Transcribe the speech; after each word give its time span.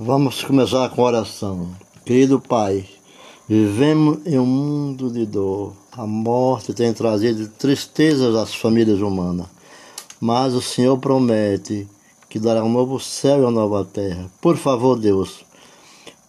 Vamos 0.00 0.44
começar 0.44 0.88
com 0.90 1.02
oração. 1.02 1.70
Querido 2.04 2.38
Pai, 2.38 2.84
vivemos 3.48 4.24
em 4.24 4.38
um 4.38 4.46
mundo 4.46 5.10
de 5.10 5.26
dor. 5.26 5.72
A 5.90 6.06
morte 6.06 6.72
tem 6.72 6.92
trazido 6.92 7.48
tristezas 7.48 8.36
às 8.36 8.54
famílias 8.54 9.00
humanas. 9.00 9.48
Mas 10.20 10.54
o 10.54 10.62
Senhor 10.62 10.96
promete 10.98 11.88
que 12.28 12.38
dará 12.38 12.62
um 12.62 12.68
novo 12.70 13.00
céu 13.00 13.38
e 13.38 13.42
uma 13.42 13.50
nova 13.50 13.84
terra. 13.84 14.30
Por 14.40 14.56
favor, 14.56 14.96
Deus, 14.96 15.44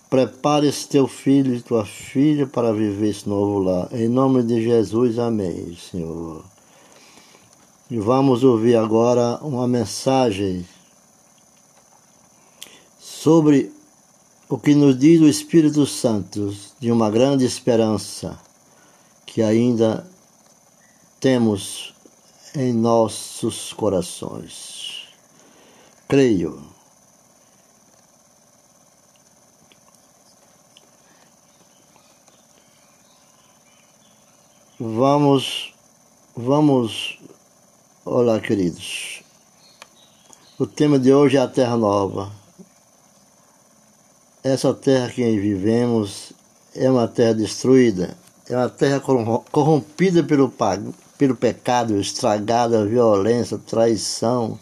prepare 0.09 0.67
esse 0.67 0.89
teu 0.89 1.07
filho 1.07 1.53
e 1.53 1.61
tua 1.61 1.85
filha 1.85 2.47
para 2.47 2.73
viver 2.73 3.09
esse 3.09 3.29
novo 3.29 3.59
lar. 3.59 3.87
Em 3.91 4.07
nome 4.07 4.41
de 4.41 4.63
Jesus, 4.63 5.19
amém, 5.19 5.77
Senhor. 5.91 6.43
E 7.87 7.99
vamos 7.99 8.43
ouvir 8.43 8.77
agora 8.77 9.37
uma 9.43 9.67
mensagem 9.67 10.65
sobre 13.21 13.69
o 14.47 14.57
que 14.57 14.73
nos 14.73 14.97
diz 14.97 15.19
o 15.19 15.27
Espírito 15.27 15.85
Santo 15.85 16.55
de 16.79 16.89
uma 16.89 17.11
grande 17.11 17.43
esperança 17.43 18.39
que 19.25 19.41
ainda 19.41 20.09
temos 21.19 21.93
em 22.55 22.71
nossos 22.71 23.73
corações. 23.73 25.09
Creio. 26.07 26.63
Vamos, 34.79 35.73
vamos, 36.33 37.19
olá 38.05 38.39
queridos. 38.39 39.21
O 40.57 40.65
tema 40.65 40.97
de 40.97 41.13
hoje 41.13 41.35
é 41.35 41.41
a 41.41 41.49
Terra 41.49 41.75
Nova. 41.75 42.38
Essa 44.41 44.73
terra 44.73 45.09
que 45.09 45.21
vivemos 45.37 46.31
é 46.73 46.89
uma 46.89 47.09
terra 47.09 47.33
destruída, 47.33 48.15
é 48.49 48.55
uma 48.55 48.69
terra 48.69 49.01
corrompida 49.51 50.23
pelo, 50.23 50.49
pelo 51.17 51.35
pecado, 51.35 51.99
estragada, 51.99 52.85
violência, 52.85 53.57
traição. 53.57 54.57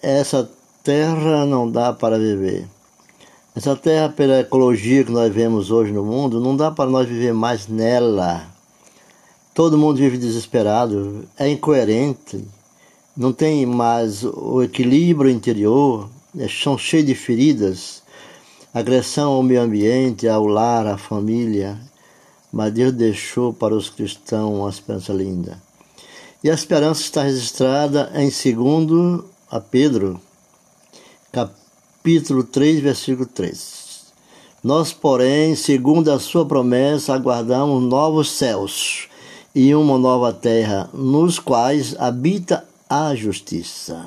Essa 0.00 0.48
terra 0.84 1.44
não 1.44 1.68
dá 1.68 1.92
para 1.92 2.20
viver. 2.20 2.68
Essa 3.56 3.74
terra, 3.74 4.10
pela 4.10 4.38
ecologia 4.38 5.02
que 5.02 5.10
nós 5.10 5.34
vemos 5.34 5.72
hoje 5.72 5.90
no 5.90 6.04
mundo, 6.04 6.38
não 6.38 6.56
dá 6.56 6.70
para 6.70 6.88
nós 6.88 7.08
viver 7.08 7.34
mais 7.34 7.66
nela. 7.66 8.46
Todo 9.52 9.76
mundo 9.76 9.96
vive 9.96 10.18
desesperado, 10.18 11.24
é 11.36 11.48
incoerente, 11.48 12.46
não 13.16 13.32
tem 13.32 13.66
mais 13.66 14.22
o 14.22 14.62
equilíbrio 14.62 15.32
interior, 15.32 16.08
são 16.48 16.78
cheios 16.78 17.06
de 17.06 17.14
feridas 17.16 18.05
agressão 18.78 19.32
ao 19.32 19.42
meio 19.42 19.62
ambiente, 19.62 20.28
ao 20.28 20.46
lar, 20.46 20.86
à 20.86 20.98
família. 20.98 21.80
Mas 22.52 22.74
Deus 22.74 22.92
deixou 22.92 23.50
para 23.50 23.74
os 23.74 23.88
cristãos 23.88 24.54
uma 24.54 24.68
esperança 24.68 25.14
linda. 25.14 25.58
E 26.44 26.50
a 26.50 26.54
esperança 26.54 27.00
está 27.00 27.22
registrada 27.22 28.12
em 28.14 28.28
2 28.28 29.24
a 29.50 29.60
Pedro, 29.60 30.20
capítulo 31.32 32.44
3, 32.44 32.80
versículo 32.80 33.24
3. 33.24 34.12
Nós, 34.62 34.92
porém, 34.92 35.56
segundo 35.56 36.12
a 36.12 36.18
sua 36.18 36.44
promessa, 36.44 37.14
aguardamos 37.14 37.82
novos 37.82 38.30
céus 38.30 39.08
e 39.54 39.74
uma 39.74 39.96
nova 39.96 40.34
terra, 40.34 40.90
nos 40.92 41.38
quais 41.38 41.96
habita 41.98 42.62
a 42.90 43.14
justiça. 43.14 44.06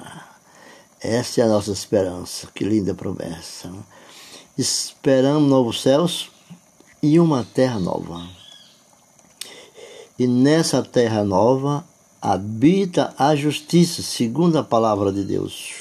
Essa 1.02 1.42
é 1.42 1.44
a 1.44 1.48
nossa 1.48 1.72
esperança. 1.72 2.48
Que 2.54 2.64
linda 2.64 2.94
promessa 2.94 3.72
esperamos 4.60 5.50
novos 5.50 5.82
céus 5.82 6.30
e 7.02 7.18
uma 7.18 7.46
terra 7.46 7.80
nova. 7.80 8.28
E 10.18 10.28
nessa 10.28 10.84
terra 10.84 11.24
nova 11.24 11.86
habita 12.22 13.14
a 13.18 13.34
justiça, 13.38 14.02
segundo 14.02 14.58
a 14.58 14.64
palavra 14.64 15.14
de 15.14 15.24
Deus. 15.24 15.76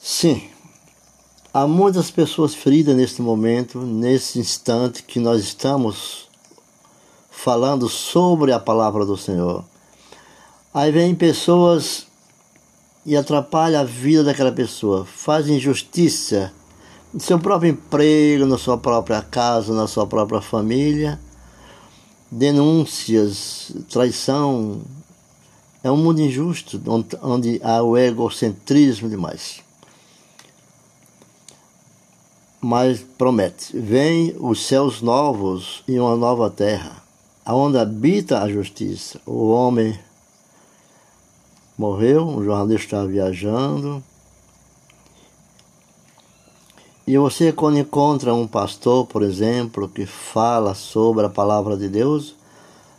Sim, 0.00 0.50
há 1.54 1.64
muitas 1.64 2.10
pessoas 2.10 2.56
feridas 2.56 2.96
neste 2.96 3.22
momento, 3.22 3.80
nesse 3.82 4.40
instante 4.40 5.04
que 5.04 5.20
nós 5.20 5.40
estamos 5.40 6.28
falando 7.30 7.88
sobre 7.88 8.50
a 8.50 8.58
palavra 8.58 9.06
do 9.06 9.16
Senhor. 9.16 9.64
Aí 10.74 10.90
vem 10.90 11.14
pessoas 11.14 12.08
e 13.04 13.16
atrapalham 13.16 13.80
a 13.80 13.84
vida 13.84 14.24
daquela 14.24 14.50
pessoa, 14.50 15.04
fazem 15.04 15.58
injustiça 15.58 16.52
no 17.16 17.20
seu 17.22 17.38
próprio 17.38 17.70
emprego, 17.70 18.44
na 18.44 18.58
sua 18.58 18.76
própria 18.76 19.22
casa, 19.22 19.72
na 19.72 19.86
sua 19.86 20.06
própria 20.06 20.42
família. 20.42 21.18
Denúncias, 22.30 23.72
traição. 23.88 24.82
É 25.82 25.90
um 25.90 25.96
mundo 25.96 26.20
injusto, 26.20 26.78
onde 27.22 27.58
há 27.64 27.82
o 27.82 27.96
egocentrismo 27.96 29.08
demais. 29.08 29.62
Mas 32.60 33.00
promete: 33.16 33.74
vem 33.78 34.36
os 34.38 34.66
céus 34.66 35.00
novos 35.00 35.82
e 35.88 35.98
uma 35.98 36.16
nova 36.16 36.50
terra, 36.50 37.02
aonde 37.46 37.78
habita 37.78 38.42
a 38.42 38.48
justiça. 38.50 39.18
O 39.24 39.48
homem 39.48 39.98
morreu, 41.78 42.28
um 42.28 42.44
jornalista 42.44 42.84
estava 42.84 43.06
viajando, 43.06 44.04
e 47.06 47.16
você, 47.16 47.52
quando 47.52 47.78
encontra 47.78 48.34
um 48.34 48.48
pastor, 48.48 49.06
por 49.06 49.22
exemplo, 49.22 49.88
que 49.88 50.04
fala 50.04 50.74
sobre 50.74 51.24
a 51.24 51.28
palavra 51.28 51.76
de 51.76 51.88
Deus, 51.88 52.34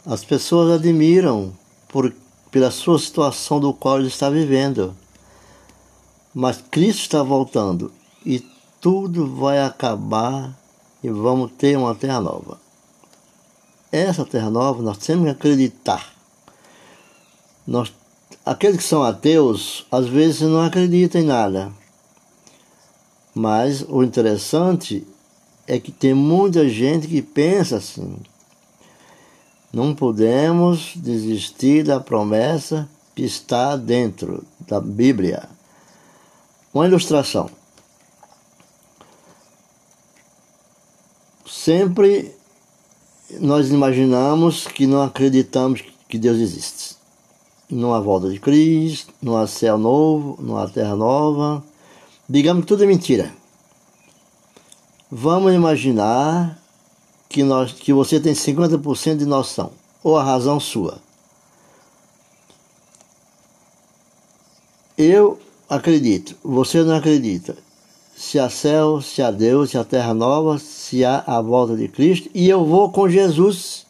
as 0.06 0.24
pessoas 0.24 0.80
admiram 0.80 1.52
por, 1.90 2.14
pela 2.50 2.72
sua 2.72 2.98
situação 3.00 3.60
do 3.60 3.74
qual 3.74 4.00
ele 4.00 4.08
está 4.08 4.30
vivendo. 4.30 4.96
Mas 6.34 6.64
Cristo 6.72 7.02
está 7.02 7.22
voltando 7.22 7.92
e 8.26 8.40
tudo 8.80 9.28
vai 9.36 9.62
acabar 9.62 10.58
e 11.04 11.10
vamos 11.10 11.52
ter 11.58 11.78
uma 11.78 11.94
terra 11.94 12.22
nova. 12.22 12.62
Essa 13.92 14.24
terra 14.24 14.50
nova 14.50 14.82
nós 14.82 15.00
temos 15.00 15.26
que 15.26 15.32
acreditar. 15.32 16.14
Nós, 17.66 17.92
aqueles 18.46 18.78
que 18.78 18.84
são 18.84 19.04
ateus, 19.04 19.86
às 19.92 20.08
vezes 20.08 20.44
não 20.44 20.62
acreditam 20.62 21.20
em 21.20 21.26
nada 21.26 21.74
mas 23.38 23.86
o 23.88 24.04
interessante 24.04 25.08
é 25.68 25.80
que 25.80 25.92
tem 25.92 26.12
muita 26.12 26.68
gente 26.68 27.08
que 27.08 27.22
pensa 27.22 27.78
assim. 27.78 28.18
Não 29.72 29.94
podemos 29.94 30.94
desistir 30.96 31.84
da 31.84 32.00
promessa 32.00 32.90
que 33.14 33.22
está 33.22 33.76
dentro 33.76 34.44
da 34.68 34.80
Bíblia. 34.80 35.48
Uma 36.74 36.88
ilustração. 36.88 37.48
Sempre 41.46 42.34
nós 43.40 43.70
imaginamos 43.70 44.66
que 44.66 44.88
não 44.88 45.04
acreditamos 45.04 45.84
que 46.10 46.18
Deus 46.18 46.40
existe. 46.40 46.98
Não 47.70 47.94
há 47.94 48.00
volta 48.00 48.32
de 48.32 48.40
Cristo, 48.40 49.14
não 49.22 49.38
há 49.38 49.46
céu 49.46 49.78
novo, 49.78 50.42
não 50.42 50.58
há 50.58 50.68
terra 50.68 50.96
nova 50.96 51.64
Digamos 52.30 52.64
que 52.64 52.68
tudo 52.68 52.84
é 52.84 52.88
mentira. 52.88 53.34
Vamos 55.10 55.54
imaginar 55.54 56.62
que, 57.30 57.42
nós, 57.42 57.72
que 57.72 57.94
você 57.94 58.20
tem 58.20 58.34
50% 58.34 59.18
de 59.18 59.26
noção, 59.26 59.72
ou 60.04 60.18
a 60.18 60.24
razão 60.24 60.60
sua. 60.60 61.00
Eu 64.98 65.40
acredito, 65.70 66.36
você 66.44 66.84
não 66.84 66.96
acredita. 66.96 67.56
Se 68.16 68.40
há 68.40 68.50
céu, 68.50 69.00
se 69.00 69.22
há 69.22 69.32
Deus, 69.32 69.70
se 69.70 69.78
há 69.78 69.84
terra 69.84 70.14
nova, 70.14 70.58
se 70.58 71.06
há 71.06 71.24
a 71.26 71.40
volta 71.40 71.78
de 71.78 71.88
Cristo, 71.88 72.30
e 72.34 72.50
eu 72.50 72.66
vou 72.66 72.90
com 72.90 73.08
Jesus. 73.08 73.86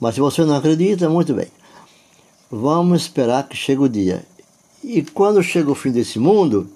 Mas 0.00 0.14
se 0.14 0.20
você 0.20 0.44
não 0.44 0.54
acredita, 0.54 1.08
muito 1.10 1.34
bem. 1.34 1.48
Vamos 2.50 3.02
esperar 3.02 3.46
que 3.46 3.56
chegue 3.56 3.82
o 3.82 3.88
dia. 3.88 4.24
E 4.82 5.02
quando 5.02 5.42
chega 5.42 5.70
o 5.70 5.74
fim 5.74 5.90
desse 5.90 6.18
mundo, 6.18 6.70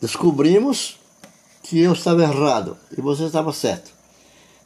descobrimos 0.00 0.98
que 1.62 1.78
eu 1.78 1.92
estava 1.92 2.22
errado 2.22 2.76
e 2.96 3.00
você 3.00 3.24
estava 3.24 3.52
certo. 3.52 3.92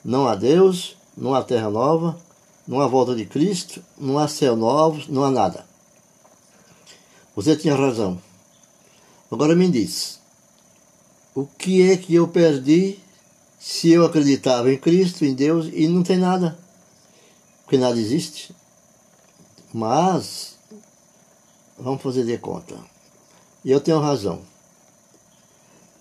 Não 0.05 0.29
há 0.29 0.35
Deus, 0.35 0.97
não 1.17 1.35
há 1.35 1.43
terra 1.43 1.69
nova, 1.69 2.19
não 2.67 2.81
há 2.81 2.87
volta 2.87 3.15
de 3.15 3.27
Cristo, 3.27 3.83
não 3.99 4.19
há 4.19 4.29
céu 4.29 4.55
novo, 4.55 5.03
não 5.09 5.25
há 5.25 5.31
nada. 5.31 5.67
Você 7.35 7.57
tinha 7.57 7.75
razão. 7.75 8.21
Agora 9.31 9.57
me 9.57 9.69
diz, 9.69 10.21
o 11.35 11.47
que 11.47 11.91
é 11.91 11.97
que 11.97 12.15
eu 12.15 12.29
perdi 12.29 12.99
se 13.59 13.91
eu 13.91 14.05
acreditava 14.05 14.73
em 14.73 14.79
Cristo, 14.79 15.25
em 15.25 15.35
Deus, 15.35 15.69
e 15.73 15.89
não 15.89 16.03
tem 16.03 16.19
nada? 16.19 16.57
Porque 17.65 17.79
nada 17.79 17.99
existe. 17.99 18.55
Mas, 19.73 20.57
vamos 21.77 22.03
fazer 22.03 22.25
de 22.25 22.39
conta. 22.39 22.77
E 23.65 23.71
eu 23.73 23.81
tenho 23.81 23.99
razão 23.99 24.43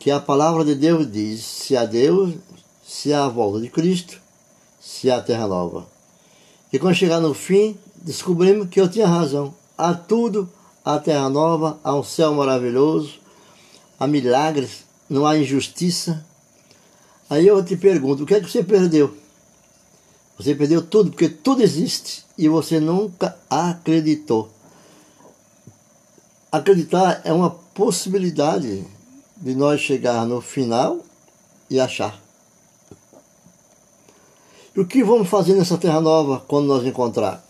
que 0.03 0.11
a 0.11 0.19
palavra 0.19 0.65
de 0.65 0.75
Deus 0.75 1.09
diz: 1.09 1.45
se 1.45 1.77
há 1.77 1.85
Deus, 1.85 2.33
se 2.85 3.13
há 3.13 3.23
a 3.23 3.29
volta 3.29 3.61
de 3.61 3.69
Cristo, 3.69 4.19
se 4.77 5.09
há 5.09 5.15
a 5.15 5.21
terra 5.21 5.47
nova. 5.47 5.88
E 6.73 6.77
quando 6.77 6.94
chegar 6.94 7.21
no 7.21 7.33
fim, 7.33 7.77
descobrimos 7.95 8.67
que 8.67 8.81
eu 8.81 8.89
tinha 8.89 9.07
razão. 9.07 9.55
Há 9.77 9.94
tudo, 9.94 10.50
há 10.83 11.00
terra 11.00 11.29
nova, 11.29 11.79
há 11.81 11.95
um 11.95 12.03
céu 12.03 12.33
maravilhoso, 12.33 13.13
há 13.97 14.05
milagres, 14.05 14.83
não 15.09 15.25
há 15.25 15.38
injustiça. 15.38 16.25
Aí 17.29 17.47
eu 17.47 17.63
te 17.63 17.77
pergunto: 17.77 18.23
o 18.23 18.25
que 18.25 18.33
é 18.33 18.41
que 18.41 18.51
você 18.51 18.61
perdeu? 18.61 19.15
Você 20.38 20.53
perdeu 20.53 20.81
tudo, 20.81 21.11
porque 21.11 21.29
tudo 21.29 21.63
existe 21.63 22.25
e 22.38 22.50
você 22.50 22.77
nunca 22.77 23.38
acreditou. 23.50 24.51
Acreditar 26.51 27.21
é 27.23 27.31
uma 27.31 27.51
possibilidade 27.51 28.85
de 29.43 29.53
nós 29.53 29.81
chegar 29.81 30.25
no 30.25 30.39
final 30.39 30.99
e 31.69 31.77
achar. 31.77 32.17
E 34.73 34.79
o 34.79 34.87
que 34.87 35.03
vamos 35.03 35.27
fazer 35.27 35.53
nessa 35.53 35.77
terra 35.77 35.99
nova 35.99 36.39
quando 36.47 36.67
nós 36.67 36.85
encontrar? 36.85 37.43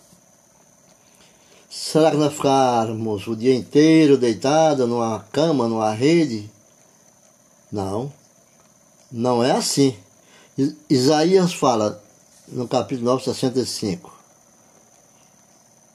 Será 1.69 2.09
que 2.09 2.17
nós 2.17 2.33
ficarmos 2.33 3.27
o 3.27 3.35
dia 3.35 3.53
inteiro 3.53 4.17
deitado 4.17 4.87
numa 4.87 5.19
cama, 5.31 5.67
numa 5.67 5.93
rede? 5.93 6.49
Não, 7.71 8.11
não 9.11 9.43
é 9.43 9.51
assim. 9.51 9.95
Isaías 10.89 11.53
fala 11.53 12.03
no 12.47 12.67
capítulo 12.67 13.05
9, 13.11 13.23
65, 13.23 14.11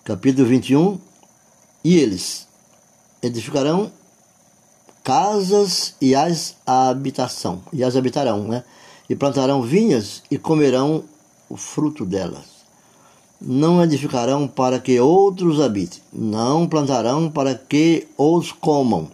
capítulo 0.05 0.47
21, 0.49 1.01
e 1.83 1.99
eles 1.99 2.47
edificarão 3.21 3.93
casas 5.09 5.95
e 6.03 6.15
as 6.15 6.55
habitação, 6.67 7.63
e 7.73 7.83
as 7.83 7.97
habitarão, 7.97 8.47
né? 8.47 8.63
E 9.09 9.17
plantarão 9.17 9.63
vinhas 9.63 10.23
e 10.31 10.37
comerão 10.37 11.03
o 11.49 11.57
fruto 11.57 12.05
delas. 12.05 12.45
Não 13.41 13.83
edificarão 13.83 14.47
para 14.47 14.79
que 14.79 15.01
outros 15.01 15.63
habitem, 15.63 16.03
não 16.13 16.69
plantarão 16.69 17.31
para 17.31 17.55
que 17.55 18.07
os 18.19 18.53
comam, 18.53 19.09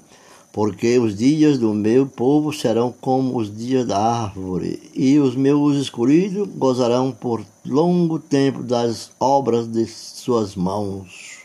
porque 0.53 0.99
os 0.99 1.15
dias 1.15 1.59
do 1.59 1.73
meu 1.73 2.09
povo 2.09 2.53
serão 2.53 2.93
como 3.01 3.39
os 3.39 3.57
dias 3.57 3.87
da 3.87 3.97
árvore, 3.97 4.91
e 4.95 5.21
os 5.21 5.37
meus 5.37 5.77
escolhidos 5.77 6.49
gozarão 6.57 7.13
por 7.13 7.41
longo 7.65 8.19
tempo 8.19 8.65
das 8.65 9.13
obras 9.21 9.69
de 9.71 9.87
suas 9.87 10.57
mãos. 10.57 11.39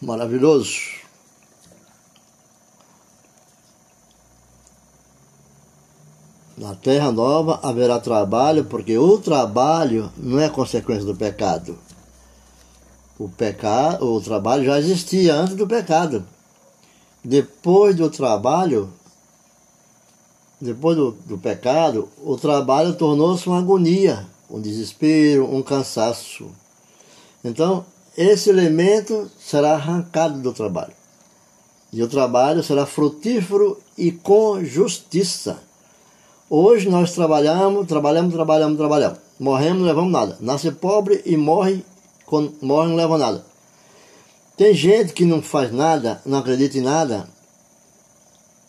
Maravilhoso. 0.00 1.03
Na 6.56 6.74
terra 6.74 7.10
nova 7.10 7.58
haverá 7.62 7.98
trabalho, 7.98 8.64
porque 8.64 8.96
o 8.96 9.18
trabalho 9.18 10.12
não 10.16 10.38
é 10.38 10.48
consequência 10.48 11.04
do 11.04 11.16
pecado. 11.16 11.76
O 13.18 13.28
pecado, 13.28 14.06
o 14.06 14.20
trabalho 14.20 14.64
já 14.64 14.78
existia 14.78 15.34
antes 15.34 15.56
do 15.56 15.66
pecado. 15.66 16.24
Depois 17.24 17.96
do 17.96 18.08
trabalho, 18.08 18.92
depois 20.60 20.96
do, 20.96 21.12
do 21.26 21.38
pecado, 21.38 22.08
o 22.22 22.36
trabalho 22.36 22.94
tornou-se 22.94 23.48
uma 23.48 23.58
agonia, 23.58 24.26
um 24.48 24.60
desespero, 24.60 25.52
um 25.52 25.62
cansaço. 25.62 26.50
Então, 27.44 27.84
esse 28.16 28.48
elemento 28.48 29.28
será 29.40 29.72
arrancado 29.74 30.40
do 30.40 30.52
trabalho. 30.52 30.94
E 31.92 32.00
o 32.02 32.08
trabalho 32.08 32.62
será 32.62 32.86
frutífero 32.86 33.80
e 33.98 34.12
com 34.12 34.64
justiça. 34.64 35.58
Hoje 36.48 36.90
nós 36.90 37.12
trabalhamos, 37.12 37.86
trabalhamos, 37.86 38.34
trabalhamos, 38.34 38.76
trabalhamos. 38.76 39.18
Morremos, 39.40 39.78
não 39.78 39.86
levamos 39.86 40.12
nada. 40.12 40.36
Nasce 40.40 40.70
pobre 40.70 41.22
e 41.24 41.36
morre, 41.36 41.82
quando 42.26 42.54
morre 42.60 42.88
não 42.88 42.96
leva 42.96 43.16
nada. 43.16 43.44
Tem 44.56 44.74
gente 44.74 45.14
que 45.14 45.24
não 45.24 45.40
faz 45.40 45.72
nada, 45.72 46.20
não 46.24 46.38
acredita 46.38 46.76
em 46.78 46.82
nada 46.82 47.26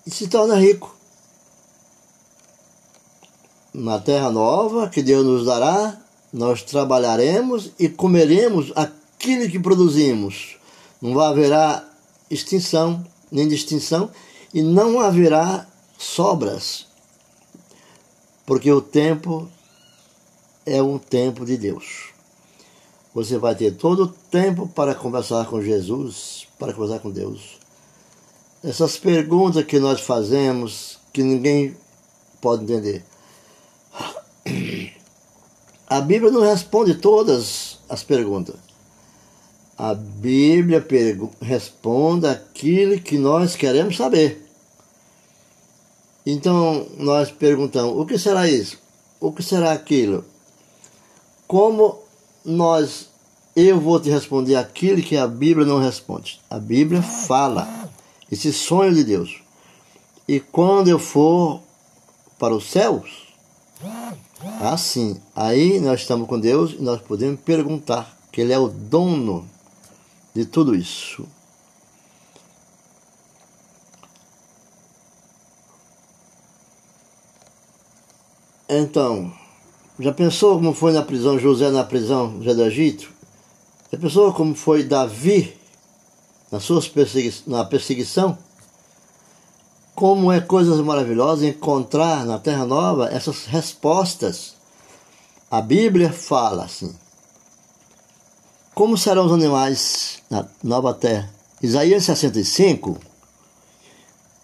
e 0.08 0.10
se 0.10 0.28
torna 0.28 0.56
rico. 0.56 0.96
Na 3.74 4.00
terra 4.00 4.32
nova 4.32 4.88
que 4.90 5.04
Deus 5.04 5.26
nos 5.26 5.46
dará, 5.46 6.00
nós 6.32 6.64
trabalharemos 6.64 7.72
e 7.78 7.90
comeremos 7.90 8.72
aquilo 8.74 9.50
que 9.50 9.60
produzimos. 9.60 10.56
Não 11.02 11.20
haverá 11.20 11.84
extinção, 12.32 13.06
nem 13.30 13.48
distinção, 13.48 14.10
e 14.54 14.64
não 14.64 15.00
haverá 15.02 15.68
sobras 15.98 16.95
porque 18.46 18.72
o 18.72 18.82
tempo 18.82 19.50
é 20.66 20.82
um 20.82 20.98
tempo 20.98 21.46
de 21.46 21.58
Deus. 21.58 22.10
Você 23.14 23.38
vai 23.38 23.56
ter 23.56 23.72
todo 23.72 24.04
o 24.04 24.08
tempo 24.08 24.68
para 24.68 24.94
conversar 24.94 25.46
com 25.48 25.62
Jesus, 25.62 26.48
para 26.60 26.74
conversar 26.74 27.00
com 27.00 27.10
Deus. 27.10 27.58
Essas 28.64 28.98
perguntas 28.98 29.64
que 29.64 29.80
nós 29.80 30.02
fazemos, 30.02 31.00
que 31.14 31.24
ninguém 31.24 31.78
pode 32.42 32.64
entender. 32.64 33.06
A 35.88 36.02
Bíblia 36.02 36.32
não 36.32 36.42
responde 36.42 36.96
todas 36.96 37.80
as 37.88 38.04
perguntas. 38.04 38.56
A 39.78 39.94
Bíblia 39.94 40.86
responde 41.42 42.28
aquilo 42.28 43.00
que 43.00 43.18
nós 43.18 43.56
queremos 43.56 43.98
saber. 43.98 44.45
Então 46.26 46.88
nós 46.98 47.32
perguntamos: 47.32 47.98
o 47.98 48.06
que 48.06 48.18
será 48.18 48.50
isso? 48.50 48.78
O 49.20 49.32
que 49.32 49.44
será 49.44 49.72
aquilo? 49.72 50.26
Como 51.48 52.00
nós, 52.44 53.10
eu 53.56 53.80
vou 53.80 54.00
te 54.00 54.10
responder 54.10 54.56
aquilo 54.56 55.02
que 55.02 55.16
a 55.16 55.28
Bíblia 55.28 55.66
não 55.66 55.80
responde. 55.80 56.42
A 56.50 56.60
Bíblia 56.60 57.02
fala 57.02 57.68
esse 58.32 58.52
sonho 58.52 58.94
de 58.94 59.04
Deus. 59.04 59.42
E 60.28 60.40
quando 60.40 60.88
eu 60.88 60.98
for 60.98 61.62
para 62.40 62.56
os 62.56 62.66
céus, 62.70 63.28
assim, 64.60 65.22
aí 65.36 65.80
nós 65.80 66.02
estamos 66.02 66.28
com 66.28 66.40
Deus 66.40 66.74
e 66.74 66.82
nós 66.82 67.00
podemos 67.02 67.40
perguntar 67.42 68.18
que 68.32 68.42
Ele 68.42 68.52
é 68.52 68.58
o 68.58 68.68
dono 68.68 69.48
de 70.34 70.46
tudo 70.46 70.76
isso. 70.76 71.26
Então, 78.68 79.32
já 80.00 80.12
pensou 80.12 80.56
como 80.56 80.74
foi 80.74 80.92
na 80.92 81.04
prisão, 81.04 81.38
José 81.38 81.70
na 81.70 81.84
prisão 81.84 82.38
José 82.40 82.54
do 82.56 82.64
Egito? 82.64 83.12
Já 83.92 84.00
pensou 84.00 84.34
como 84.34 84.56
foi 84.56 84.84
Davi 84.84 85.56
na, 86.52 86.60
suas 86.60 86.88
persegui 86.88 87.34
na 87.48 87.64
perseguição? 87.64 88.38
Como 89.94 90.32
é 90.32 90.42
coisas 90.42 90.80
maravilhosas 90.82 91.48
encontrar 91.48 92.26
na 92.26 92.38
Terra 92.38 92.66
Nova 92.66 93.08
essas 93.10 93.46
respostas. 93.46 94.56
A 95.50 95.62
Bíblia 95.62 96.12
fala 96.12 96.66
assim. 96.66 96.94
Como 98.74 98.98
serão 98.98 99.28
os 99.28 99.32
animais 99.32 100.22
na 100.30 100.46
nova 100.62 100.94
terra? 100.94 101.30
Isaías 101.62 102.04
65, 102.04 103.00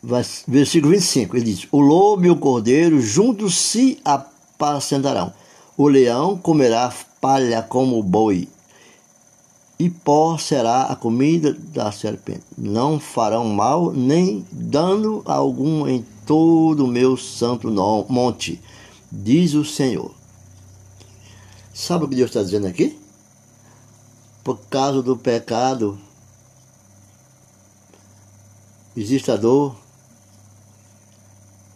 versículo 0.04 0.94
25, 0.94 1.36
ele 1.36 1.46
diz: 1.46 1.68
O 1.72 1.80
lobo 1.80 2.26
e 2.26 2.30
o 2.30 2.36
cordeiro 2.36 3.00
juntos 3.00 3.58
se 3.58 4.00
apacentarão. 4.04 5.34
O 5.78 5.88
leão 5.88 6.38
comerá 6.38 6.94
palha 7.20 7.62
como 7.62 8.00
o 8.00 8.04
boi, 8.04 8.48
e 9.78 9.90
pó 9.90 10.38
será 10.38 10.84
a 10.84 10.96
comida 10.96 11.54
da 11.54 11.92
serpente. 11.92 12.44
Não 12.58 13.00
farão 13.00 13.46
mal 13.48 13.92
nem 13.92 14.46
dano 14.52 15.22
algum 15.26 15.88
em 15.88 16.06
todo 16.26 16.86
o 16.86 16.88
meu 16.88 17.18
santo 17.18 17.70
monte, 18.10 18.62
diz 19.12 19.54
o 19.54 19.66
Senhor. 19.66 20.14
Sabe 21.74 22.06
o 22.06 22.08
que 22.08 22.16
Deus 22.16 22.30
está 22.30 22.44
dizendo 22.44 22.68
aqui? 22.68 23.00
Por 24.44 24.60
causa 24.70 25.02
do 25.02 25.16
pecado, 25.16 25.98
existe 28.96 29.32
a 29.32 29.36
dor, 29.36 29.76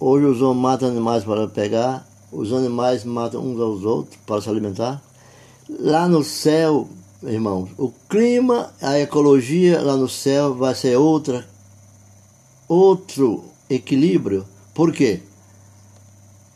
Hoje 0.07 0.24
os 0.27 0.39
homens 0.39 0.62
matam 0.62 0.89
animais 0.89 1.24
para 1.24 1.47
pegar, 1.47 2.07
os 2.31 2.53
animais 2.53 3.03
matam 3.03 3.41
uns 3.41 3.59
aos 3.59 3.83
outros 3.83 4.19
para 4.24 4.39
se 4.39 4.47
alimentar. 4.47 5.01
Lá 5.67 6.07
no 6.07 6.24
céu, 6.24 6.88
irmãos, 7.24 7.71
o 7.75 7.91
clima, 8.07 8.71
a 8.79 9.00
ecologia 9.00 9.81
lá 9.81 9.97
no 9.97 10.07
céu 10.07 10.53
vai 10.53 10.75
ser 10.75 10.95
outra, 10.95 11.43
outro 12.67 13.45
equilíbrio. 13.67 14.45
Por 14.75 14.93
quê? 14.93 15.24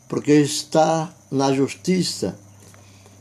Porque 0.08 0.30
está 0.30 1.12
na 1.28 1.52
justiça. 1.52 2.38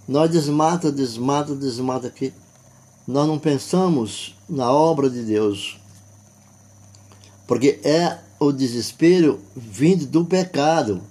Nós 0.07 0.29
desmata, 0.29 0.91
desmata, 0.91 1.55
desmata 1.55 2.05
aqui. 2.05 2.31
Nós 3.07 3.27
não 3.27 3.39
pensamos 3.39 4.35
na 4.47 4.71
obra 4.71 5.09
de 5.09 5.23
Deus. 5.23 5.79
Porque 7.47 7.79
é 7.83 8.28
o 8.39 8.51
desespero 8.51 9.39
vindo 9.55 10.07
do 10.07 10.23
pecado. 10.23 11.01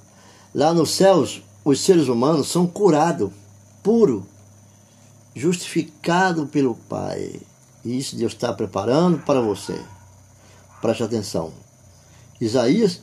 Lá 0.55 0.73
nos 0.73 0.91
céus, 0.91 1.43
os 1.65 1.81
seres 1.81 2.09
humanos 2.09 2.49
são 2.49 2.67
curados, 2.67 3.31
puro, 3.83 4.27
justificado 5.35 6.47
pelo 6.47 6.75
Pai. 6.75 7.41
E 7.85 7.99
isso 7.99 8.17
Deus 8.17 8.33
está 8.33 8.53
preparando 8.53 9.19
para 9.19 9.41
você. 9.41 9.79
Preste 10.81 11.03
atenção. 11.03 11.53
Isaías, 12.41 13.01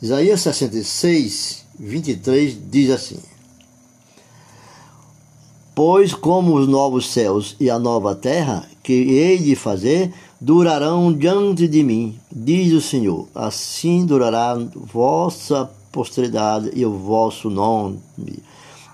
Isaías 0.00 0.40
66, 0.40 1.64
23 1.78 2.58
diz 2.70 2.90
assim: 2.90 3.18
Pois 5.74 6.14
como 6.14 6.54
os 6.54 6.68
novos 6.68 7.10
céus 7.10 7.56
e 7.58 7.68
a 7.68 7.78
nova 7.78 8.14
terra 8.14 8.68
que 8.82 8.92
hei 8.92 9.38
de 9.38 9.56
fazer 9.56 10.14
durarão 10.40 11.12
diante 11.12 11.66
de 11.66 11.82
mim, 11.82 12.18
diz 12.30 12.72
o 12.72 12.80
Senhor. 12.80 13.28
Assim 13.34 14.04
durará 14.04 14.56
vossa 14.74 15.70
posteridade 15.90 16.70
e 16.74 16.84
o 16.84 16.98
vosso 16.98 17.48
nome. 17.48 18.00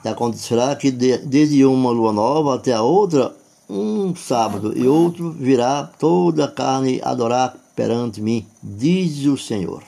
E 0.05 0.09
acontecerá 0.09 0.75
que 0.77 0.91
de, 0.91 1.19
desde 1.19 1.65
uma 1.65 1.91
lua 1.91 2.13
nova 2.13 2.55
até 2.55 2.73
a 2.73 2.83
outra, 2.83 3.35
um 3.69 4.15
sábado 4.15 4.77
e 4.77 4.87
outro 4.87 5.31
virá 5.31 5.85
toda 5.99 6.45
a 6.45 6.51
carne 6.51 7.01
adorar 7.03 7.57
perante 7.75 8.21
mim, 8.21 8.47
diz 8.63 9.25
o 9.27 9.37
Senhor. 9.37 9.83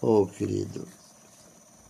Oh, 0.00 0.26
querido, 0.26 0.86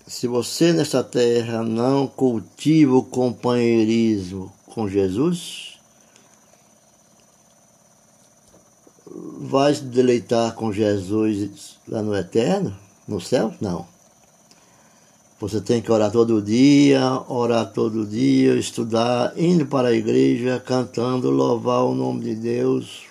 se 0.07 0.27
você 0.27 0.73
nesta 0.73 1.05
terra 1.05 1.63
não 1.63 2.07
cultiva 2.07 2.97
o 2.97 3.03
companheirismo 3.03 4.51
com 4.67 4.89
Jesus, 4.89 5.78
vai 9.41 9.75
se 9.75 9.83
deleitar 9.83 10.55
com 10.55 10.73
Jesus 10.73 11.77
lá 11.87 12.03
no 12.03 12.15
eterno, 12.15 12.77
no 13.07 13.21
céu? 13.21 13.55
Não. 13.61 13.87
Você 15.41 15.61
tem 15.61 15.81
que 15.81 15.93
orar 15.93 16.11
todo 16.11 16.43
dia, 16.43 17.23
orar 17.29 17.73
todo 17.73 18.05
dia, 18.05 18.57
estudar, 18.57 19.33
indo 19.37 19.67
para 19.67 19.89
a 19.89 19.93
igreja, 19.93 20.61
cantando, 20.65 21.31
louvar 21.31 21.85
o 21.85 21.95
nome 21.95 22.25
de 22.25 22.35
Deus. 22.35 23.05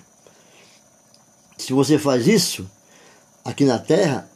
Se 1.58 1.72
você 1.72 1.98
faz 1.98 2.28
isso 2.28 2.70
aqui 3.46 3.64
na 3.64 3.80
terra, 3.80 4.30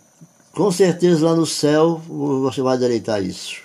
com 0.53 0.71
certeza 0.71 1.25
lá 1.25 1.35
no 1.35 1.45
céu 1.45 2.01
você 2.07 2.61
vai 2.61 2.77
deleitar 2.77 3.21
isso. 3.21 3.61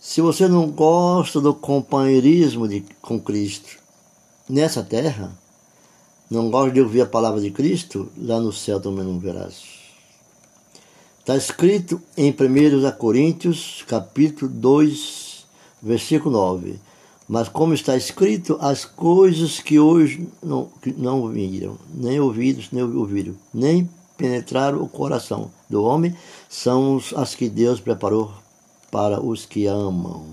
Se 0.00 0.20
você 0.20 0.48
não 0.48 0.68
gosta 0.68 1.40
do 1.40 1.54
companheirismo 1.54 2.66
de, 2.68 2.84
com 3.00 3.20
Cristo 3.20 3.78
nessa 4.48 4.82
terra, 4.82 5.36
não 6.30 6.50
gosta 6.50 6.72
de 6.72 6.80
ouvir 6.80 7.02
a 7.02 7.06
palavra 7.06 7.40
de 7.40 7.50
Cristo, 7.50 8.10
lá 8.18 8.40
no 8.40 8.52
céu 8.52 8.80
também 8.80 9.04
não 9.04 9.18
verás. 9.18 9.62
Está 11.20 11.36
escrito 11.36 12.00
em 12.16 12.30
1 12.30 12.96
Coríntios, 12.98 13.84
capítulo 13.86 14.50
2, 14.50 15.44
versículo 15.82 16.36
9. 16.36 16.78
Mas 17.28 17.48
como 17.48 17.74
está 17.74 17.96
escrito, 17.96 18.56
as 18.60 18.84
coisas 18.84 19.58
que 19.58 19.78
hoje 19.80 20.28
não, 20.40 20.68
que 20.80 20.92
não 20.92 21.22
ouviram, 21.22 21.76
nem 21.92 22.20
ouvidos, 22.20 22.68
nem 22.70 22.84
ouviram, 22.84 23.34
nem 23.52 23.90
penetraram 24.16 24.80
o 24.80 24.88
coração 24.88 25.50
do 25.68 25.82
homem, 25.82 26.14
são 26.48 27.00
as 27.16 27.34
que 27.34 27.48
Deus 27.48 27.80
preparou 27.80 28.32
para 28.90 29.20
os 29.20 29.44
que 29.44 29.66
amam. 29.66 30.24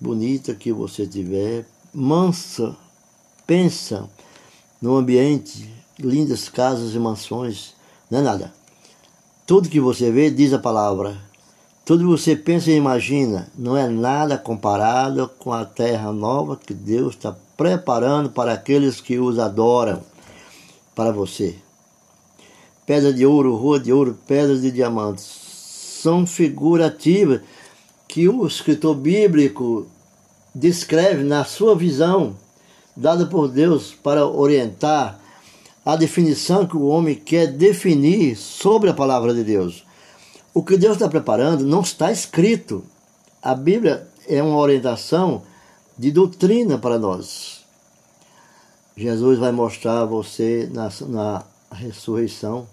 Bonita 0.00 0.54
que 0.54 0.72
você 0.72 1.06
tiver, 1.06 1.66
mansa, 1.92 2.76
pensa 3.46 4.08
no 4.80 4.96
ambiente, 4.96 5.72
lindas 5.98 6.48
casas 6.48 6.94
e 6.94 6.98
mansões, 6.98 7.74
não 8.10 8.18
é 8.18 8.22
nada. 8.22 8.52
Tudo 9.46 9.68
que 9.68 9.80
você 9.80 10.10
vê 10.10 10.30
diz 10.30 10.52
a 10.52 10.58
palavra. 10.58 11.16
Tudo 11.84 12.00
que 12.00 12.10
você 12.10 12.34
pensa 12.34 12.70
e 12.70 12.74
imagina 12.74 13.48
não 13.56 13.76
é 13.76 13.88
nada 13.88 14.36
comparado 14.36 15.30
com 15.38 15.52
a 15.52 15.64
terra 15.64 16.12
nova 16.12 16.56
que 16.56 16.74
Deus 16.74 17.14
está 17.14 17.36
preparando 17.56 18.30
para 18.30 18.52
aqueles 18.52 19.00
que 19.00 19.18
os 19.18 19.38
adoram, 19.38 20.02
para 20.94 21.12
você. 21.12 21.56
Pedra 22.84 23.12
de 23.12 23.24
ouro, 23.24 23.54
rua 23.54 23.78
de 23.78 23.92
ouro, 23.92 24.18
pedras 24.26 24.62
de 24.62 24.70
diamantes 24.72 25.46
são 26.02 26.26
figurativas 26.26 27.40
que 28.08 28.28
o 28.28 28.46
escritor 28.46 28.94
bíblico 28.94 29.86
descreve 30.54 31.22
na 31.24 31.44
sua 31.44 31.74
visão, 31.74 32.36
dada 32.96 33.26
por 33.26 33.48
Deus 33.48 33.92
para 33.92 34.26
orientar 34.26 35.20
a 35.84 35.94
definição 35.94 36.66
que 36.66 36.76
o 36.76 36.86
homem 36.86 37.14
quer 37.14 37.46
definir 37.46 38.36
sobre 38.36 38.90
a 38.90 38.94
palavra 38.94 39.34
de 39.34 39.44
Deus. 39.44 39.84
O 40.54 40.62
que 40.62 40.76
Deus 40.76 40.94
está 40.94 41.08
preparando 41.08 41.64
não 41.64 41.82
está 41.82 42.10
escrito. 42.10 42.82
A 43.42 43.54
Bíblia 43.54 44.08
é 44.26 44.42
uma 44.42 44.56
orientação 44.56 45.42
de 45.98 46.10
doutrina 46.10 46.78
para 46.78 46.98
nós. 46.98 47.64
Jesus 48.96 49.38
vai 49.38 49.52
mostrar 49.52 50.00
a 50.00 50.06
você 50.06 50.68
na, 50.72 50.90
na 51.06 51.44
ressurreição, 51.70 52.66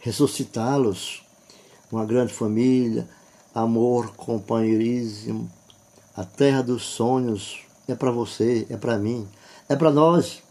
ressuscitá-los, 0.00 1.22
uma 1.90 2.04
grande 2.04 2.32
família, 2.32 3.08
amor, 3.54 4.12
companheirismo, 4.16 5.48
a 6.16 6.24
terra 6.24 6.62
dos 6.62 6.82
sonhos 6.82 7.60
é 7.86 7.94
para 7.94 8.10
você, 8.10 8.66
é 8.68 8.76
para 8.76 8.98
mim, 8.98 9.26
é 9.68 9.76
para 9.76 9.90
nós. 9.90 10.42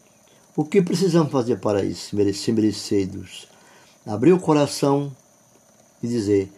O 0.55 0.63
que 0.63 0.81
precisamos 0.81 1.31
fazer 1.31 1.59
para 1.59 1.83
isso, 1.83 2.15
ser 2.33 2.51
merecidos? 2.51 3.47
Abrir 4.05 4.33
o 4.33 4.39
coração 4.39 5.15
e 6.01 6.07
dizer: 6.07 6.51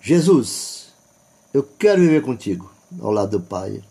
Jesus, 0.00 0.88
eu 1.52 1.62
quero 1.62 2.00
viver 2.00 2.22
contigo, 2.22 2.70
ao 3.00 3.12
lado 3.12 3.38
do 3.38 3.44
Pai. 3.44 3.82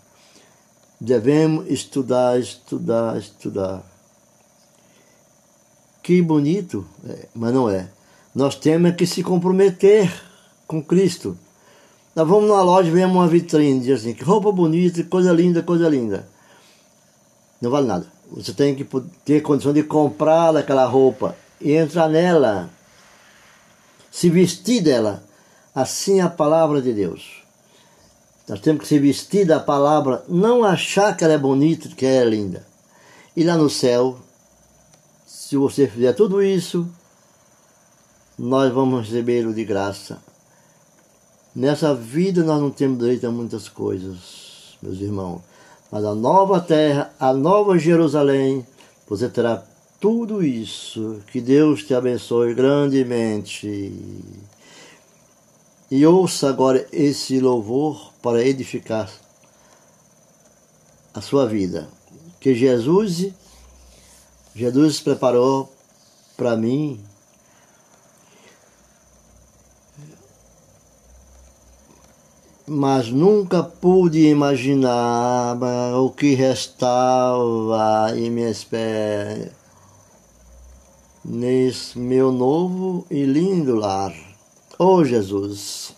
Devemos 1.00 1.70
estudar, 1.70 2.40
estudar, 2.40 3.18
estudar. 3.18 3.84
Que 6.04 6.22
bonito, 6.22 6.86
é, 7.08 7.28
mas 7.34 7.54
não 7.54 7.70
é. 7.70 7.90
Nós 8.34 8.56
temos 8.56 8.96
que 8.96 9.06
se 9.06 9.24
comprometer 9.24 10.12
com 10.68 10.84
Cristo. 10.84 11.38
Nós 12.16 12.28
vamos 12.28 12.50
numa 12.50 12.62
loja 12.62 12.90
e 12.90 12.92
vemos 12.92 13.16
uma 13.16 13.28
vitrine, 13.28 13.80
diz 13.80 14.02
assim, 14.02 14.14
que 14.14 14.24
roupa 14.24 14.52
bonita, 14.52 15.04
coisa 15.04 15.32
linda, 15.32 15.64
coisa 15.64 15.88
linda. 15.88 16.28
Não 17.62 17.70
vale 17.70 17.88
nada. 17.88 18.12
Você 18.32 18.54
tem 18.54 18.74
que 18.74 18.88
ter 19.24 19.42
condição 19.42 19.72
de 19.72 19.84
comprar 19.84 20.56
aquela 20.56 20.86
roupa 20.86 21.36
e 21.60 21.74
entrar 21.74 22.10
nela, 22.10 22.70
se 24.10 24.30
vestir 24.30 24.82
dela. 24.82 25.24
Assim 25.74 26.20
é 26.20 26.24
a 26.24 26.30
palavra 26.30 26.82
de 26.82 26.92
Deus. 26.92 27.44
Nós 28.48 28.60
temos 28.60 28.82
que 28.82 28.88
se 28.88 29.00
vestir 29.00 29.46
da 29.46 29.60
palavra, 29.60 30.24
não 30.28 30.64
achar 30.64 31.16
que 31.16 31.24
ela 31.24 31.34
é 31.34 31.38
bonita, 31.38 31.88
que 31.90 32.06
ela 32.06 32.26
é 32.26 32.30
linda. 32.30 32.66
E 33.36 33.44
lá 33.44 33.56
no 33.56 33.70
céu, 33.70 34.18
se 35.26 35.56
você 35.56 35.88
fizer 35.88 36.14
tudo 36.14 36.42
isso, 36.42 36.90
nós 38.38 38.74
vamos 38.74 39.08
recebê-lo 39.08 39.54
de 39.54 39.64
graça. 39.64 40.22
Nessa 41.56 41.94
vida 41.94 42.44
nós 42.44 42.62
não 42.62 42.72
temos 42.72 43.00
direito 43.00 43.28
a 43.28 43.32
muitas 43.32 43.70
coisas, 43.70 44.78
meus 44.82 45.00
irmãos. 45.00 45.42
Mas 45.92 46.06
a 46.06 46.16
nova 46.16 46.62
terra, 46.62 47.14
a 47.20 47.34
nova 47.34 47.78
Jerusalém, 47.78 48.66
você 49.08 49.28
terá 49.28 49.62
tudo 50.00 50.42
isso. 50.42 51.22
Que 51.32 51.42
Deus 51.42 51.84
te 51.84 51.94
abençoe 51.94 52.54
grandemente. 52.54 53.94
E 55.92 56.06
ouça 56.06 56.48
agora 56.48 56.88
esse 56.94 57.42
louvor 57.42 58.14
para 58.22 58.42
edificar 58.42 59.12
a 61.14 61.20
sua 61.20 61.46
vida. 61.46 61.90
Que 62.40 62.56
Jesus, 62.56 63.28
Jesus 64.56 65.02
preparou 65.02 65.72
para 66.38 66.56
mim 66.56 67.04
mas 72.74 73.12
nunca 73.12 73.62
pude 73.62 74.30
imaginar 74.30 75.58
o 75.94 76.10
que 76.10 76.34
restava 76.34 78.14
em 78.16 78.32
minha 78.32 78.50
espera 78.50 79.52
nesse 81.24 82.00
meu 82.00 82.32
novo 82.32 83.06
e 83.12 83.26
lindo 83.26 83.76
lar. 83.76 84.14
Oh 84.80 85.04
Jesus! 85.04 85.94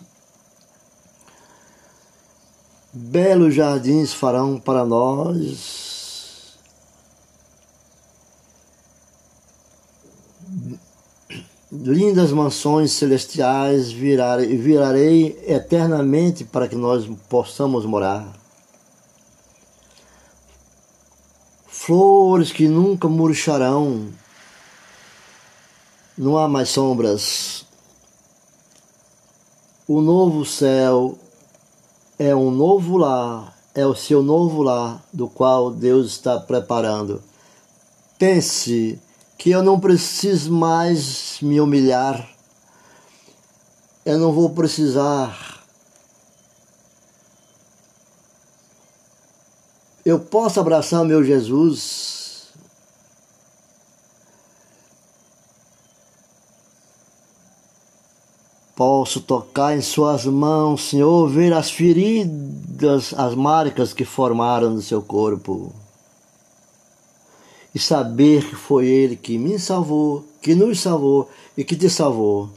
Belos 2.92 3.54
jardins 3.54 4.12
farão 4.12 4.58
para 4.58 4.84
nós 4.84 5.93
lindas 11.74 12.30
mansões 12.30 12.92
celestiais 12.92 13.90
virarei, 13.90 14.56
virarei 14.56 15.44
eternamente 15.46 16.44
para 16.44 16.68
que 16.68 16.76
nós 16.76 17.08
possamos 17.28 17.84
morar. 17.84 18.32
Flores 21.66 22.52
que 22.52 22.68
nunca 22.68 23.08
murcharão, 23.08 24.08
não 26.16 26.38
há 26.38 26.48
mais 26.48 26.70
sombras. 26.70 27.66
O 29.86 30.00
novo 30.00 30.44
céu 30.44 31.18
é 32.18 32.34
um 32.34 32.50
novo 32.50 32.96
lar, 32.96 33.54
é 33.74 33.84
o 33.84 33.94
seu 33.94 34.22
novo 34.22 34.62
lar 34.62 35.04
do 35.12 35.28
qual 35.28 35.70
Deus 35.70 36.12
está 36.12 36.38
preparando. 36.38 37.20
Pense 38.18 38.98
que 39.36 39.50
eu 39.50 39.62
não 39.62 39.78
preciso 39.78 40.52
mais 40.52 41.38
me 41.40 41.60
humilhar, 41.60 42.28
eu 44.04 44.18
não 44.18 44.32
vou 44.32 44.50
precisar. 44.50 45.64
Eu 50.04 50.20
posso 50.20 50.60
abraçar 50.60 51.04
meu 51.04 51.24
Jesus 51.24 52.14
Posso 58.76 59.20
tocar 59.20 59.76
em 59.76 59.80
suas 59.80 60.26
mãos, 60.26 60.88
Senhor, 60.88 61.28
ver 61.28 61.52
as 61.52 61.70
feridas, 61.70 63.14
as 63.16 63.32
marcas 63.32 63.92
que 63.92 64.04
formaram 64.04 64.70
no 64.70 64.82
seu 64.82 65.00
corpo. 65.00 65.72
E 67.74 67.78
saber 67.78 68.48
que 68.48 68.54
foi 68.54 68.86
Ele 68.86 69.16
que 69.16 69.36
me 69.36 69.58
salvou, 69.58 70.24
que 70.40 70.54
nos 70.54 70.80
salvou 70.80 71.28
e 71.56 71.64
que 71.64 71.74
te 71.74 71.90
salvou. 71.90 72.48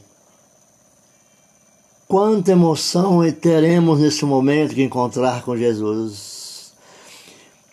Quanta 2.06 2.52
emoção 2.52 3.20
teremos 3.32 4.00
nesse 4.00 4.24
momento 4.24 4.74
que 4.74 4.82
encontrar 4.82 5.42
com 5.42 5.56
Jesus. 5.56 6.72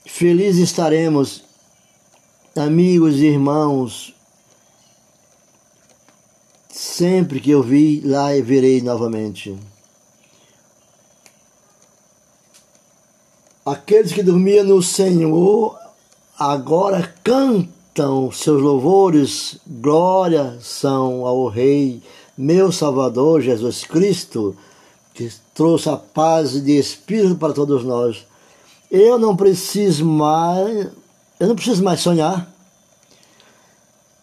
Felizes 0.05 0.69
estaremos, 0.69 1.43
amigos 2.55 3.15
e 3.17 3.27
irmãos, 3.27 4.15
Sempre 6.75 7.39
que 7.39 7.51
eu 7.51 7.63
vi, 7.63 8.01
lá 8.01 8.35
eu 8.35 8.43
verei 8.43 8.81
novamente. 8.81 9.57
Aqueles 13.65 14.11
que 14.11 14.21
dormiam 14.21 14.65
no 14.65 14.83
Senhor 14.83 15.79
agora 16.38 17.13
cantam 17.24 18.32
seus 18.32 18.62
louvores, 18.62 19.58
glória 19.65 20.58
são 20.62 21.25
ao 21.25 21.48
Rei, 21.48 22.01
meu 22.38 22.72
Salvador 22.72 23.42
Jesus 23.42 23.84
Cristo, 23.84 24.56
que 25.13 25.32
trouxe 25.54 25.89
a 25.89 25.96
paz 25.96 26.62
de 26.62 26.77
espírito 26.77 27.36
para 27.36 27.54
todos 27.54 27.84
nós. 27.84 28.25
Eu 28.92 29.18
não 29.18 29.36
preciso 29.36 30.06
mais, 30.06 30.88
eu 31.39 31.48
não 31.48 31.56
preciso 31.56 31.84
mais 31.84 32.00
sonhar. 32.01 32.54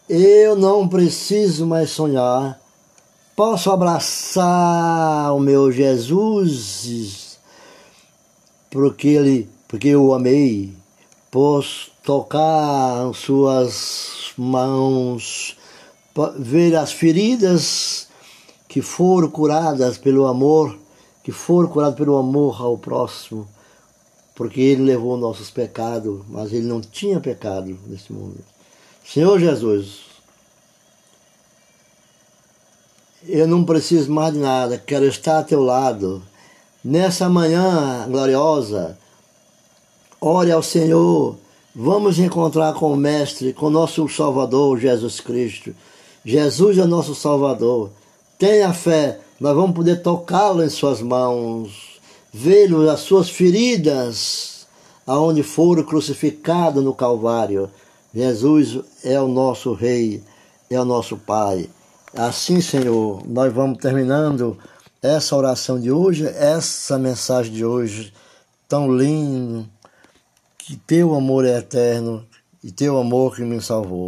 Eu 0.08 0.56
não 0.56 0.86
preciso 0.86 1.66
mais 1.66 1.90
sonhar. 1.90 2.60
Posso 3.34 3.70
abraçar 3.70 5.34
o 5.34 5.40
meu 5.40 5.72
Jesus 5.72 7.22
porque 8.72 9.08
ele, 9.08 9.48
porque 9.68 9.88
eu 9.88 10.04
o 10.04 10.14
amei. 10.14 10.74
Posso 11.32 11.90
tocar 12.04 13.10
suas 13.14 14.34
mãos, 14.36 15.56
ver 16.38 16.76
as 16.76 16.92
feridas 16.92 18.06
que 18.68 18.82
foram 18.82 19.30
curadas 19.30 19.96
pelo 19.96 20.26
amor, 20.26 20.78
que 21.24 21.32
foram 21.32 21.70
curadas 21.70 21.94
pelo 21.96 22.18
amor 22.18 22.60
ao 22.60 22.76
próximo, 22.76 23.48
porque 24.34 24.60
ele 24.60 24.82
levou 24.82 25.16
nossos 25.16 25.50
pecados, 25.50 26.20
mas 26.28 26.52
ele 26.52 26.66
não 26.66 26.82
tinha 26.82 27.18
pecado 27.18 27.78
nesse 27.86 28.12
mundo. 28.12 28.44
Senhor 29.02 29.40
Jesus, 29.40 30.00
eu 33.26 33.48
não 33.48 33.64
preciso 33.64 34.12
mais 34.12 34.34
de 34.34 34.38
nada, 34.38 34.76
quero 34.76 35.06
estar 35.06 35.38
a 35.38 35.42
teu 35.42 35.62
lado. 35.62 36.22
Nessa 36.84 37.26
manhã 37.26 38.06
gloriosa, 38.06 38.98
ore 40.24 40.52
ao 40.52 40.62
Senhor, 40.62 41.36
vamos 41.74 42.20
encontrar 42.20 42.74
com 42.74 42.92
o 42.92 42.96
Mestre, 42.96 43.52
com 43.52 43.68
nosso 43.68 44.08
Salvador 44.08 44.78
Jesus 44.78 45.18
Cristo. 45.18 45.74
Jesus 46.24 46.78
é 46.78 46.84
nosso 46.84 47.12
Salvador. 47.12 47.90
Tenha 48.38 48.72
fé, 48.72 49.18
nós 49.40 49.56
vamos 49.56 49.74
poder 49.74 50.00
tocá-lo 50.00 50.62
em 50.62 50.68
suas 50.68 51.02
mãos, 51.02 51.98
vê-lo 52.32 52.88
as 52.88 53.00
suas 53.00 53.28
feridas, 53.28 54.64
aonde 55.04 55.42
foram 55.42 55.82
crucificado 55.82 56.80
no 56.80 56.94
Calvário. 56.94 57.68
Jesus 58.14 58.78
é 59.02 59.20
o 59.20 59.26
nosso 59.26 59.72
Rei, 59.72 60.22
é 60.70 60.80
o 60.80 60.84
nosso 60.84 61.16
Pai. 61.16 61.68
Assim, 62.14 62.60
Senhor, 62.60 63.22
nós 63.26 63.52
vamos 63.52 63.78
terminando 63.78 64.56
essa 65.02 65.34
oração 65.34 65.80
de 65.80 65.90
hoje, 65.90 66.28
essa 66.28 66.96
mensagem 66.96 67.52
de 67.52 67.64
hoje, 67.64 68.12
tão 68.68 68.94
lindo, 68.96 69.68
que 70.64 70.76
teu 70.76 71.14
amor 71.14 71.44
é 71.44 71.58
eterno 71.58 72.24
e 72.62 72.70
teu 72.70 72.96
amor 72.96 73.34
que 73.34 73.42
me 73.42 73.60
salvou. 73.60 74.00